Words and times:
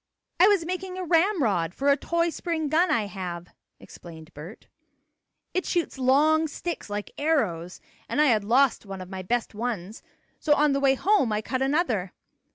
"I 0.39 0.47
was 0.47 0.65
making 0.65 0.97
a 0.97 1.03
ramrod 1.03 1.75
for 1.75 1.89
a 1.89 1.95
toy 1.95 2.31
spring 2.31 2.69
gun 2.69 2.89
I 2.89 3.05
have," 3.05 3.49
explained 3.79 4.33
Bert. 4.33 4.65
"It 5.53 5.63
shoots 5.63 5.99
long 5.99 6.47
sticks, 6.47 6.89
like 6.89 7.11
arrows, 7.19 7.79
and 8.09 8.19
I 8.19 8.25
had 8.25 8.43
lost 8.43 8.83
one 8.83 9.01
of 9.01 9.11
my 9.11 9.21
best 9.21 9.53
ones, 9.53 10.01
so 10.39 10.55
on 10.55 10.73
the 10.73 10.79
way 10.79 10.95
home 10.95 11.31
I 11.31 11.43
cut 11.43 11.61
another. 11.61 12.13